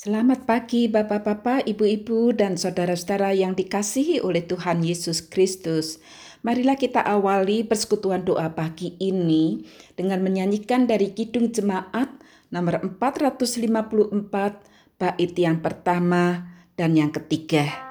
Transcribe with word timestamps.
Selamat 0.00 0.48
pagi 0.48 0.88
Bapak-bapak, 0.88 1.68
Ibu-ibu 1.68 2.32
dan 2.32 2.56
saudara-saudara 2.56 3.36
yang 3.36 3.52
dikasihi 3.52 4.24
oleh 4.24 4.48
Tuhan 4.48 4.80
Yesus 4.80 5.20
Kristus. 5.20 6.00
Marilah 6.40 6.80
kita 6.80 7.04
awali 7.04 7.68
persekutuan 7.68 8.24
doa 8.24 8.48
pagi 8.56 8.96
ini 8.96 9.60
dengan 10.00 10.24
menyanyikan 10.24 10.88
dari 10.88 11.12
Kidung 11.12 11.52
Jemaat 11.52 12.16
nomor 12.48 12.80
454 12.80 13.60
bait 14.96 15.32
yang 15.36 15.60
pertama 15.60 16.48
dan 16.80 16.96
yang 16.96 17.12
ketiga. 17.12 17.89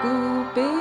কূপে 0.00 0.79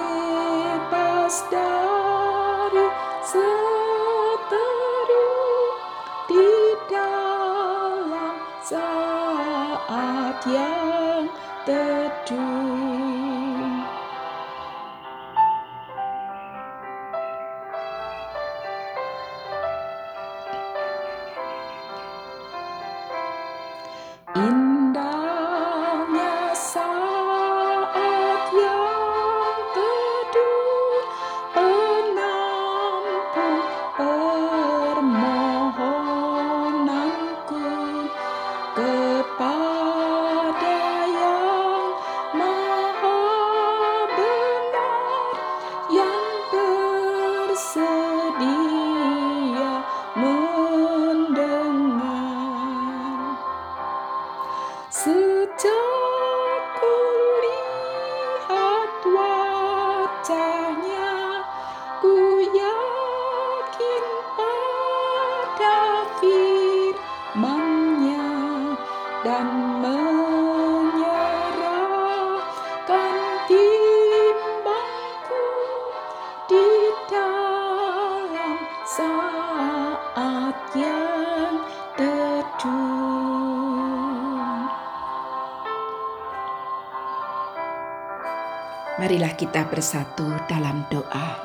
Marilah 89.00 89.32
kita 89.40 89.64
bersatu 89.72 90.28
dalam 90.52 90.84
doa. 90.92 91.40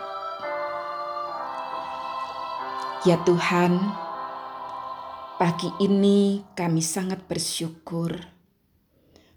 Ya 3.07 3.15
Tuhan, 3.23 3.79
pagi 5.39 5.71
ini 5.79 6.43
kami 6.59 6.83
sangat 6.83 7.23
bersyukur 7.31 8.35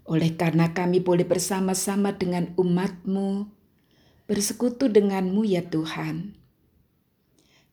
oleh 0.02 0.34
karena 0.34 0.74
kami 0.74 0.98
boleh 0.98 1.22
bersama-sama 1.22 2.10
dengan 2.16 2.50
umat-Mu, 2.58 3.54
bersekutu 4.26 4.90
dengan-Mu 4.90 5.46
ya 5.46 5.62
Tuhan. 5.62 6.47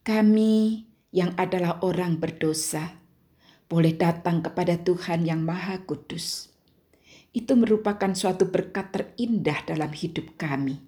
Kami 0.06 0.86
yang 1.10 1.34
adalah 1.34 1.82
orang 1.82 2.22
berdosa, 2.22 3.02
boleh 3.66 3.98
datang 3.98 4.46
kepada 4.46 4.78
Tuhan 4.78 5.26
yang 5.26 5.42
Maha 5.42 5.82
Kudus 5.82 6.54
itu 7.36 7.52
merupakan 7.60 8.16
suatu 8.16 8.48
berkat 8.48 8.96
terindah 8.96 9.68
dalam 9.68 9.92
hidup 9.92 10.40
kami. 10.40 10.80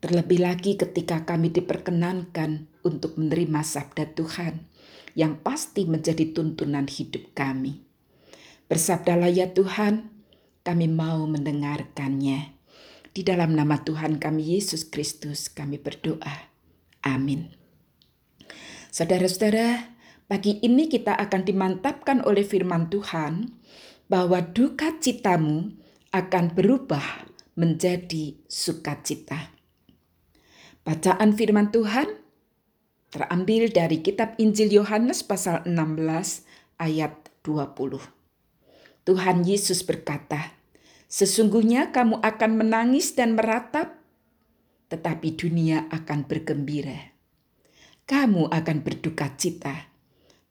Terlebih 0.00 0.40
lagi 0.40 0.80
ketika 0.80 1.28
kami 1.28 1.52
diperkenankan 1.52 2.72
untuk 2.80 3.20
menerima 3.20 3.60
sabda 3.60 4.16
Tuhan 4.16 4.64
yang 5.12 5.42
pasti 5.44 5.84
menjadi 5.84 6.32
tuntunan 6.32 6.88
hidup 6.88 7.36
kami. 7.36 7.84
Bersabdalah 8.72 9.28
ya 9.28 9.52
Tuhan, 9.52 10.08
kami 10.64 10.88
mau 10.88 11.28
mendengarkannya. 11.28 12.56
Di 13.12 13.26
dalam 13.26 13.52
nama 13.52 13.84
Tuhan 13.84 14.16
kami 14.16 14.56
Yesus 14.56 14.88
Kristus 14.88 15.52
kami 15.52 15.76
berdoa. 15.76 16.48
Amin. 17.04 17.63
Saudara-saudara, 18.94 19.90
pagi 20.30 20.62
ini 20.62 20.86
kita 20.86 21.18
akan 21.18 21.42
dimantapkan 21.42 22.22
oleh 22.22 22.46
firman 22.46 22.86
Tuhan 22.94 23.50
bahwa 24.06 24.38
duka 24.38 24.94
citamu 25.02 25.74
akan 26.14 26.54
berubah 26.54 27.26
menjadi 27.58 28.38
sukacita. 28.46 29.50
Bacaan 30.86 31.34
firman 31.34 31.74
Tuhan 31.74 32.06
terambil 33.10 33.74
dari 33.74 33.98
kitab 33.98 34.38
Injil 34.38 34.70
Yohanes 34.70 35.26
pasal 35.26 35.66
16 35.66 36.46
ayat 36.78 37.34
20. 37.42 37.98
Tuhan 39.10 39.42
Yesus 39.42 39.82
berkata, 39.82 40.54
Sesungguhnya 41.10 41.90
kamu 41.90 42.22
akan 42.22 42.62
menangis 42.62 43.18
dan 43.18 43.34
meratap, 43.34 43.98
tetapi 44.86 45.34
dunia 45.34 45.90
akan 45.90 46.30
bergembira. 46.30 47.13
Kamu 48.04 48.52
akan 48.52 48.84
berduka 48.84 49.32
cita, 49.32 49.88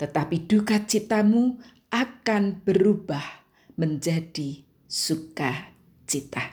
tetapi 0.01 0.49
duka 0.49 0.89
citamu 0.89 1.61
akan 1.93 2.65
berubah 2.65 3.45
menjadi 3.77 4.65
sukacita. 4.89 6.49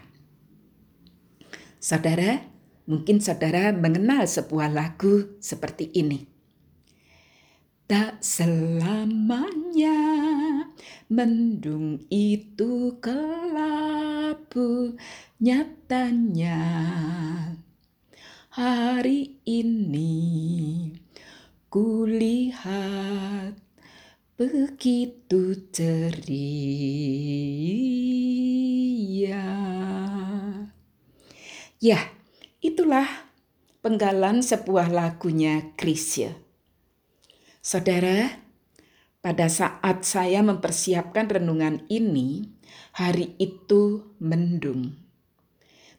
Saudara, 1.81 2.45
mungkin 2.85 3.25
saudara 3.25 3.73
mengenal 3.73 4.29
sebuah 4.29 4.69
lagu 4.69 5.41
seperti 5.41 5.89
ini. 5.97 6.29
Tak 7.89 8.21
selamanya 8.21 9.97
mendung 11.09 12.05
itu 12.13 13.01
kelabu 13.01 15.01
nyatanya 15.41 16.61
hari 18.51 19.39
ini 19.47 20.91
kulihat 21.71 23.55
begitu 24.35 25.71
ceria. 25.71 26.19
Ya, 31.79 32.11
itulah 32.59 33.07
penggalan 33.87 34.43
sebuah 34.43 34.91
lagunya 34.91 35.71
Krisya. 35.79 36.35
Saudara, 37.63 38.35
pada 39.23 39.47
saat 39.47 40.03
saya 40.03 40.43
mempersiapkan 40.43 41.31
renungan 41.31 41.87
ini, 41.87 42.51
hari 42.99 43.39
itu 43.39 44.11
mendung. 44.19 44.99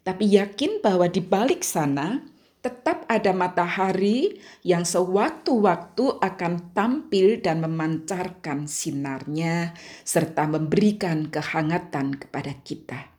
Tapi 0.04 0.36
yakin 0.36 0.84
bahwa 0.84 1.08
di 1.08 1.24
balik 1.24 1.64
sana 1.64 2.31
tetap 2.62 3.10
ada 3.10 3.34
matahari 3.34 4.38
yang 4.62 4.86
sewaktu-waktu 4.86 6.22
akan 6.22 6.74
tampil 6.78 7.42
dan 7.42 7.66
memancarkan 7.66 8.70
sinarnya 8.70 9.74
serta 10.06 10.46
memberikan 10.46 11.26
kehangatan 11.34 12.22
kepada 12.22 12.54
kita. 12.62 13.10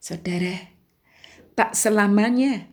Saudara, 0.00 0.56
tak 1.52 1.76
selamanya 1.76 2.72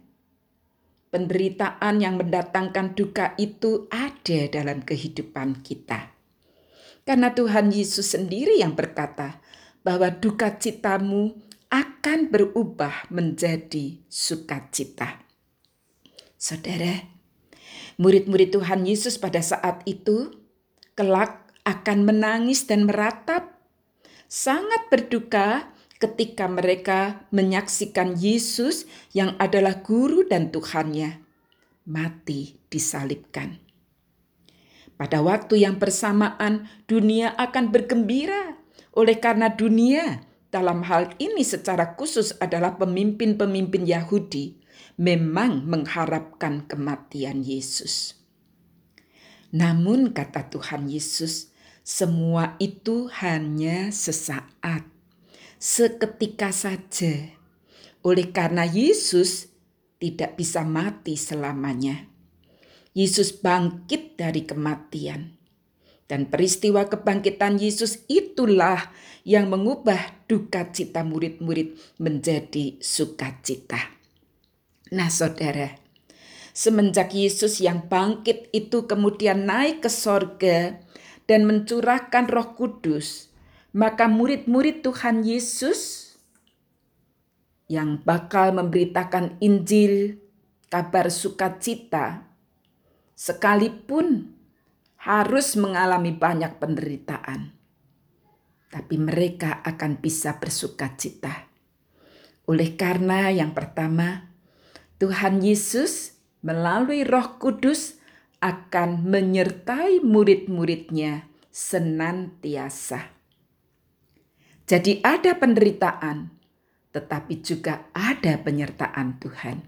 penderitaan 1.11 1.99
yang 1.99 2.15
mendatangkan 2.15 2.95
duka 2.95 3.35
itu 3.35 3.91
ada 3.91 4.47
dalam 4.47 4.79
kehidupan 4.79 5.59
kita. 5.59 6.15
Karena 7.03 7.35
Tuhan 7.35 7.67
Yesus 7.75 8.15
sendiri 8.15 8.63
yang 8.63 8.79
berkata 8.79 9.43
bahwa 9.83 10.07
duka 10.07 10.55
citamu 10.55 11.35
akan 11.67 12.31
berubah 12.31 13.11
menjadi 13.11 13.99
sukacita. 14.07 15.22
Saudara, 16.43 17.07
murid-murid 17.95 18.51
Tuhan 18.51 18.83
Yesus 18.83 19.15
pada 19.15 19.39
saat 19.39 19.79
itu 19.87 20.43
kelak 20.91 21.39
akan 21.63 22.03
menangis 22.03 22.67
dan 22.67 22.83
meratap, 22.83 23.63
sangat 24.27 24.91
berduka 24.91 25.71
ketika 26.03 26.51
mereka 26.51 27.23
menyaksikan 27.31 28.19
Yesus 28.19 28.83
yang 29.15 29.39
adalah 29.39 29.79
guru 29.87 30.27
dan 30.27 30.51
Tuhannya 30.51 31.23
mati 31.87 32.59
disalibkan. 32.67 33.63
Pada 34.99 35.23
waktu 35.23 35.63
yang 35.63 35.79
bersamaan 35.79 36.67
dunia 36.91 37.31
akan 37.39 37.71
bergembira. 37.71 38.59
Oleh 38.91 39.15
karena 39.15 39.47
dunia 39.47 40.27
dalam 40.51 40.83
hal 40.83 41.15
ini 41.23 41.47
secara 41.47 41.95
khusus 41.95 42.35
adalah 42.43 42.75
pemimpin-pemimpin 42.75 43.87
Yahudi 43.87 44.62
memang 44.95 45.65
mengharapkan 45.65 46.65
kematian 46.69 47.41
Yesus. 47.41 48.17
Namun 49.53 50.13
kata 50.13 50.49
Tuhan 50.49 50.89
Yesus, 50.89 51.53
semua 51.83 52.57
itu 52.57 53.11
hanya 53.21 53.93
sesaat 53.93 54.93
seketika 55.63 56.51
saja. 56.51 57.31
Oleh 58.03 58.35
karena 58.35 58.67
Yesus 58.67 59.47
tidak 59.95 60.35
bisa 60.35 60.67
mati 60.67 61.15
selamanya. 61.15 62.11
Yesus 62.91 63.31
bangkit 63.31 64.19
dari 64.19 64.43
kematian. 64.43 65.39
Dan 66.03 66.27
peristiwa 66.27 66.83
kebangkitan 66.91 67.55
Yesus 67.55 68.03
itulah 68.11 68.91
yang 69.23 69.47
mengubah 69.47 70.27
duka 70.27 70.67
cita 70.75 71.07
murid-murid 71.07 71.79
menjadi 71.95 72.75
sukacita. 72.83 74.02
Nah 74.91 75.07
saudara, 75.07 75.79
semenjak 76.51 77.15
Yesus 77.15 77.63
yang 77.63 77.87
bangkit 77.87 78.51
itu 78.51 78.83
kemudian 78.83 79.47
naik 79.47 79.85
ke 79.85 79.89
sorga 79.89 80.81
dan 81.23 81.47
mencurahkan 81.47 82.27
roh 82.27 82.51
kudus, 82.57 83.31
maka 83.71 84.11
murid-murid 84.11 84.83
Tuhan 84.83 85.23
Yesus 85.23 86.13
yang 87.71 88.03
bakal 88.03 88.51
memberitakan 88.51 89.39
Injil, 89.39 90.19
kabar 90.67 91.07
sukacita, 91.07 92.27
sekalipun 93.15 94.35
harus 94.99 95.55
mengalami 95.55 96.11
banyak 96.11 96.59
penderitaan, 96.59 97.55
tapi 98.67 98.95
mereka 98.99 99.63
akan 99.63 100.03
bisa 100.03 100.37
bersukacita. 100.37 101.49
Oleh 102.51 102.75
karena 102.75 103.31
yang 103.31 103.55
pertama, 103.55 104.32
Tuhan 105.03 105.43
Yesus 105.43 106.15
melalui 106.47 107.03
Roh 107.03 107.35
Kudus 107.35 107.99
akan 108.39 109.03
menyertai 109.03 109.99
murid-muridnya 109.99 111.27
senantiasa. 111.51 113.11
Jadi 114.63 115.03
ada 115.03 115.35
penderitaan, 115.35 116.31
tetapi 116.95 117.43
juga 117.43 117.91
ada 117.91 118.39
penyertaan 118.39 119.19
Tuhan. 119.19 119.67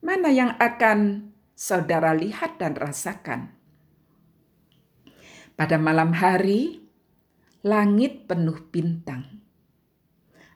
Mana 0.00 0.32
yang 0.32 0.56
akan 0.56 1.28
saudara 1.52 2.16
lihat 2.16 2.56
dan 2.56 2.72
rasakan? 2.80 3.52
Pada 5.60 5.76
malam 5.76 6.16
hari, 6.16 6.88
langit 7.60 8.24
penuh 8.24 8.64
bintang. 8.72 9.44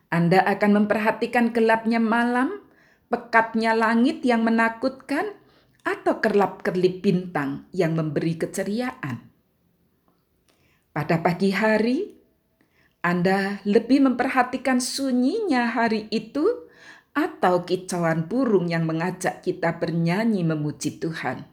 Anda 0.09 0.41
akan 0.49 0.81
memperhatikan 0.81 1.53
gelapnya 1.53 2.01
malam, 2.01 2.65
pekatnya 3.09 3.73
langit 3.73 4.21
yang 4.23 4.45
menakutkan, 4.45 5.35
atau 5.89 6.21
kerlap-kerlip 6.21 7.01
bintang 7.01 7.65
yang 7.73 7.97
memberi 7.97 8.37
keceriaan. 8.37 9.25
Pada 10.93 11.23
pagi 11.23 11.49
hari, 11.55 12.13
anda 12.99 13.63
lebih 13.63 14.03
memperhatikan 14.05 14.83
sunyinya 14.83 15.71
hari 15.71 16.11
itu 16.11 16.67
atau 17.15 17.63
kicauan 17.63 18.27
burung 18.27 18.69
yang 18.69 18.83
mengajak 18.85 19.41
kita 19.41 19.79
bernyanyi 19.79 20.43
memuji 20.43 20.99
Tuhan. 20.99 21.47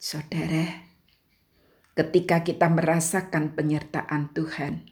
Saudara, 0.00 0.88
ketika 1.96 2.44
kita 2.44 2.68
merasakan 2.68 3.56
penyertaan 3.56 4.32
Tuhan, 4.32 4.84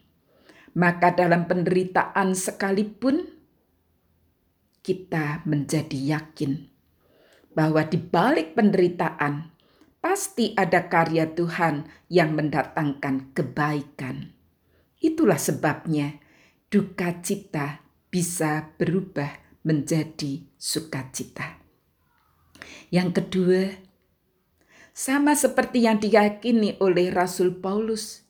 maka 0.76 1.12
dalam 1.16 1.48
penderitaan 1.48 2.36
sekalipun 2.36 3.37
kita 4.82 5.42
menjadi 5.44 6.18
yakin 6.18 6.68
bahwa 7.52 7.82
di 7.82 7.98
balik 7.98 8.54
penderitaan 8.54 9.50
pasti 9.98 10.54
ada 10.54 10.86
karya 10.86 11.26
Tuhan 11.34 11.90
yang 12.06 12.38
mendatangkan 12.38 13.34
kebaikan. 13.34 14.30
Itulah 15.02 15.38
sebabnya 15.38 16.22
duka 16.70 17.18
cita 17.18 17.82
bisa 18.08 18.74
berubah 18.78 19.30
menjadi 19.66 20.46
sukacita. 20.54 21.58
Yang 22.88 23.10
kedua, 23.20 23.62
sama 24.94 25.36
seperti 25.36 25.84
yang 25.84 26.00
diyakini 26.00 26.80
oleh 26.80 27.12
Rasul 27.12 27.58
Paulus, 27.60 28.24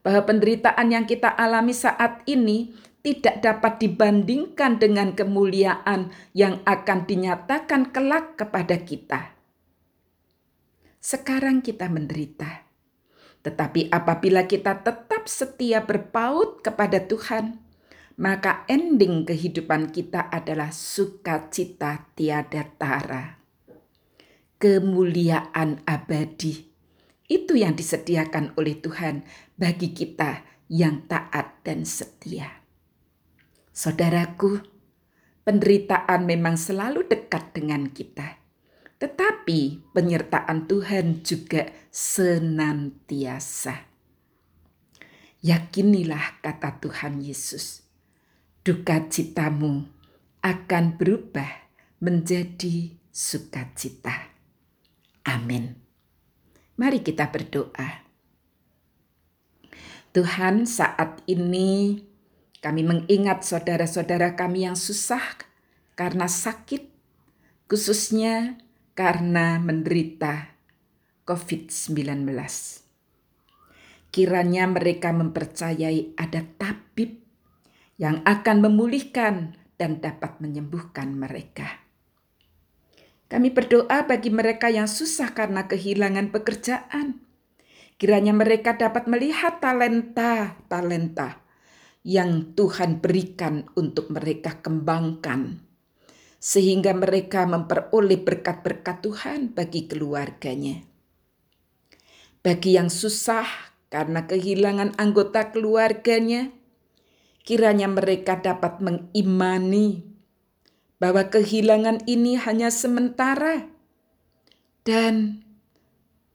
bahwa 0.00 0.24
penderitaan 0.24 0.94
yang 0.94 1.04
kita 1.04 1.28
alami 1.28 1.74
saat 1.74 2.22
ini 2.24 2.72
tidak 3.02 3.40
dapat 3.40 3.82
dibandingkan 3.82 4.82
dengan 4.82 5.14
kemuliaan 5.14 6.10
yang 6.34 6.60
akan 6.66 7.06
dinyatakan 7.06 7.94
kelak 7.94 8.34
kepada 8.34 8.76
kita. 8.82 9.34
Sekarang 10.98 11.62
kita 11.62 11.86
menderita 11.86 12.68
tetapi 13.48 13.88
apabila 13.88 14.44
kita 14.50 14.82
tetap 14.82 15.30
setia 15.30 15.80
berpaut 15.80 16.58
kepada 16.60 16.98
Tuhan, 17.00 17.62
maka 18.18 18.66
ending 18.66 19.22
kehidupan 19.22 19.94
kita 19.94 20.26
adalah 20.26 20.74
sukacita 20.74 22.12
tiada 22.18 22.66
tara. 22.76 23.38
Kemuliaan 24.58 25.86
abadi. 25.86 26.66
Itu 27.30 27.54
yang 27.54 27.78
disediakan 27.78 28.58
oleh 28.58 28.76
Tuhan 28.82 29.22
bagi 29.54 29.94
kita 29.94 30.42
yang 30.66 31.06
taat 31.06 31.62
dan 31.62 31.86
setia. 31.86 32.57
Saudaraku, 33.78 34.58
penderitaan 35.46 36.26
memang 36.26 36.58
selalu 36.58 37.06
dekat 37.06 37.54
dengan 37.54 37.86
kita 37.86 38.38
tetapi 38.98 39.94
penyertaan 39.94 40.66
Tuhan 40.66 41.22
juga 41.22 41.70
senantiasa. 41.94 43.86
Yakinilah 45.38 46.42
kata 46.42 46.82
Tuhan 46.82 47.22
Yesus, 47.22 47.86
duka 48.66 49.06
citamu 49.06 49.86
akan 50.42 50.98
berubah 50.98 51.70
menjadi 52.02 52.98
sukacita. 53.14 54.34
Amin. 55.22 55.78
Mari 56.74 56.98
kita 57.06 57.30
berdoa. 57.30 58.02
Tuhan, 60.10 60.66
saat 60.66 61.22
ini 61.30 62.02
kami 62.58 62.82
mengingat 62.82 63.46
saudara-saudara 63.46 64.34
kami 64.34 64.66
yang 64.66 64.74
susah 64.74 65.22
karena 65.94 66.26
sakit, 66.26 66.90
khususnya 67.70 68.58
karena 68.98 69.62
menderita 69.62 70.58
COVID-19. 71.22 72.26
Kiranya 74.10 74.66
mereka 74.66 75.14
mempercayai 75.14 76.18
ada 76.18 76.42
tabib 76.58 77.22
yang 77.94 78.26
akan 78.26 78.66
memulihkan 78.66 79.54
dan 79.78 80.02
dapat 80.02 80.42
menyembuhkan 80.42 81.14
mereka. 81.14 81.86
Kami 83.30 83.54
berdoa 83.54 84.02
bagi 84.08 84.34
mereka 84.34 84.66
yang 84.66 84.90
susah 84.90 85.30
karena 85.30 85.70
kehilangan 85.70 86.34
pekerjaan. 86.34 87.22
Kiranya 88.00 88.34
mereka 88.34 88.74
dapat 88.74 89.06
melihat 89.06 89.62
talenta-talenta 89.62 91.47
yang 92.06 92.54
Tuhan 92.54 93.02
berikan 93.02 93.66
untuk 93.74 94.10
mereka 94.14 94.62
kembangkan, 94.62 95.62
sehingga 96.38 96.94
mereka 96.94 97.44
memperoleh 97.44 98.22
berkat-berkat 98.22 99.02
Tuhan 99.02 99.40
bagi 99.52 99.90
keluarganya. 99.90 100.82
Bagi 102.38 102.78
yang 102.78 102.88
susah 102.88 103.44
karena 103.90 104.24
kehilangan 104.30 104.94
anggota 104.96 105.50
keluarganya, 105.50 106.54
kiranya 107.42 107.90
mereka 107.90 108.38
dapat 108.38 108.78
mengimani 108.78 110.06
bahwa 110.98 111.26
kehilangan 111.30 112.06
ini 112.06 112.38
hanya 112.38 112.70
sementara, 112.70 113.66
dan 114.86 115.42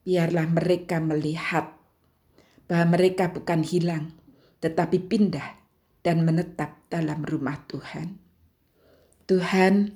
biarlah 0.03 0.48
mereka 0.48 1.00
melihat 1.00 1.72
bahwa 2.67 3.00
mereka 3.00 3.32
bukan 3.32 3.63
hilang, 3.63 4.15
tetapi 4.63 5.12
pindah 5.12 5.60
dan 6.00 6.24
menetap 6.24 6.88
dalam 6.88 7.27
rumah 7.27 7.60
Tuhan. 7.67 8.15
Tuhan, 9.27 9.91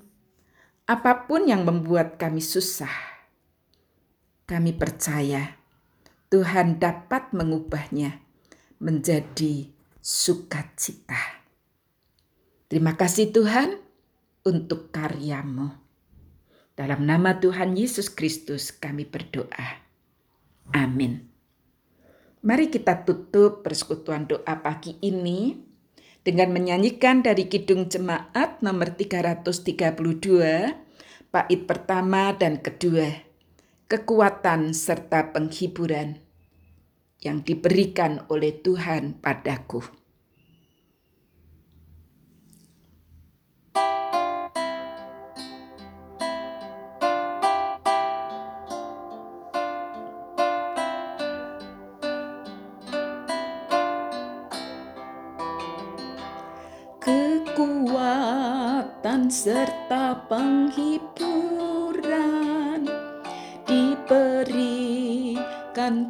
apa 0.84 1.24
pun 1.24 1.48
yang 1.48 1.64
membuat 1.64 2.20
kami 2.20 2.44
susah, 2.44 2.92
kami 4.44 4.76
percaya 4.76 5.56
Tuhan 6.28 6.84
dapat 6.84 7.32
mengubahnya 7.32 8.20
menjadi 8.84 9.72
sukacita. 10.04 11.40
Terima 12.68 13.00
kasih 13.00 13.32
Tuhan 13.32 13.80
untuk 14.44 14.92
karyamu. 14.92 15.72
Dalam 16.76 17.08
nama 17.08 17.40
Tuhan 17.40 17.80
Yesus 17.80 18.12
Kristus 18.12 18.76
kami 18.76 19.08
berdoa. 19.08 19.88
Amin. 20.76 21.37
Mari 22.46 22.70
kita 22.70 23.02
tutup 23.02 23.66
persekutuan 23.66 24.30
doa 24.30 24.62
pagi 24.62 24.94
ini 25.02 25.58
dengan 26.22 26.54
menyanyikan 26.54 27.26
dari 27.26 27.50
Kidung 27.50 27.90
Jemaat 27.90 28.62
nomor 28.62 28.94
332, 28.94 31.34
bait 31.34 31.62
pertama 31.66 32.38
dan 32.38 32.62
kedua, 32.62 33.10
kekuatan 33.90 34.78
serta 34.78 35.34
penghiburan 35.34 36.22
yang 37.26 37.42
diberikan 37.42 38.22
oleh 38.30 38.54
Tuhan 38.62 39.18
padaku. 39.18 39.97
Serta 59.28 60.24
penghiburan. 60.32 62.88
Diberikan 63.68 65.36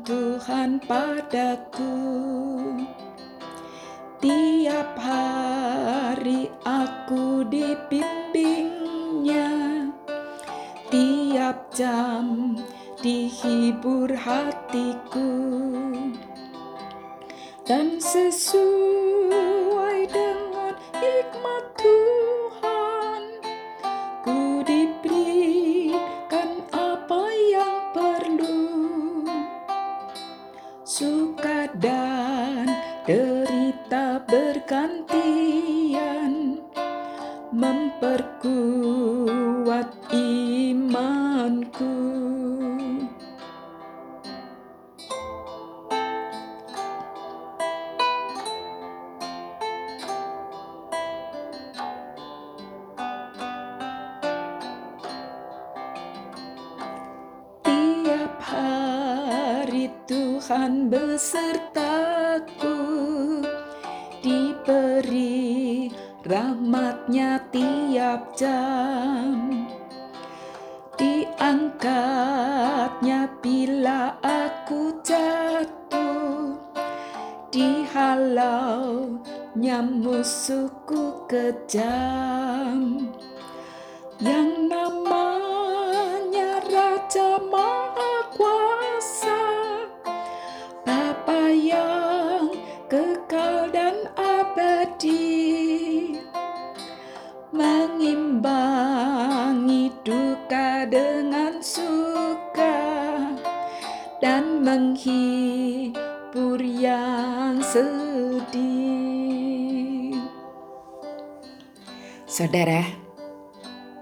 Tuhan 0.06 0.78
padaku. 0.86 1.98
Tiap 4.18 4.98
hari 4.98 6.50
aku 6.66 7.46
dibimbingnya, 7.46 9.54
tiap 10.90 11.70
jam 11.74 12.58
dihibur 13.06 14.10
hatiku, 14.10 15.30
dan 17.70 18.02
sesuai 18.02 20.10
dengan 20.10 20.74
hikmat 20.98 21.64
Tuhan 21.78 22.07
suka 30.98 31.70
dan 31.78 32.66
derita 33.06 34.18
bergantian 34.26 35.46
memperkuat 37.54 38.50
imanku 40.10 41.94
Tuhan 60.08 60.88
besertaku 60.88 62.80
diberi 64.24 65.92
rahmatnya 66.24 67.44
tiap 67.52 68.32
jam. 68.40 69.68
Diangkatnya 70.96 71.76
bila 73.44 74.16
aku 74.24 74.96
jatuh 75.04 76.56
dihalaunya 77.52 79.04
musuhku 79.84 81.28
kejam. 81.28 83.12
Yang 84.24 84.72
namanya 84.72 86.64
Raja 86.64 87.44
Maha 87.52 87.97
menghibur 104.78 106.62
yang 106.62 107.58
sedih. 107.66 108.62
Saudara, 112.30 112.86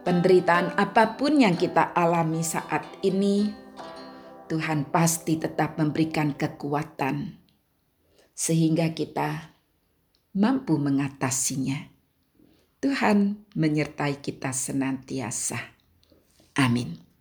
penderitaan 0.03 0.75
apa 0.75 1.15
pun 1.15 1.39
yang 1.39 1.55
kita 1.55 1.95
alami 1.95 2.43
saat 2.43 2.83
ini 3.07 3.55
Tuhan 4.51 4.91
pasti 4.91 5.39
tetap 5.39 5.79
memberikan 5.79 6.35
kekuatan 6.35 7.39
sehingga 8.35 8.91
kita 8.91 9.55
mampu 10.35 10.75
mengatasinya. 10.75 11.87
Tuhan 12.83 13.47
menyertai 13.55 14.19
kita 14.19 14.51
senantiasa. 14.51 15.71
Amin. 16.59 17.14